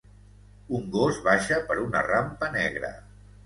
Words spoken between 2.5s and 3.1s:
negra.